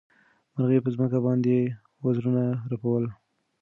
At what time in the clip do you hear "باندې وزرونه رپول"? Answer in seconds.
1.25-3.03